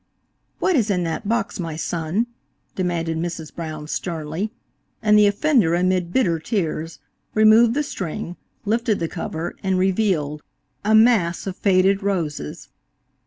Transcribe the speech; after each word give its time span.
"What 0.57 0.75
is 0.75 0.89
in 0.89 1.03
that 1.03 1.29
box, 1.29 1.59
my 1.59 1.75
son?" 1.75 2.25
demanded 2.73 3.19
Mrs. 3.19 3.55
Brown 3.55 3.85
sternly, 3.87 4.51
and 4.99 5.15
the 5.15 5.27
offender, 5.27 5.75
amid 5.75 6.11
bitter 6.11 6.39
tears, 6.39 6.97
removed 7.35 7.75
the 7.75 7.83
string, 7.83 8.35
lifted 8.65 8.97
the 8.97 9.07
cover 9.07 9.55
and 9.61 9.77
revealed–a 9.77 10.95
mass 10.95 11.45
of 11.45 11.55
faded 11.55 12.01
roses. 12.01 12.69